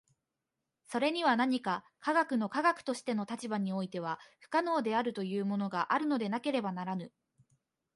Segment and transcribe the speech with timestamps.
[0.87, 7.11] それには何か科学の科学としての立場においては不可能であるというものがあるのでなければならぬ。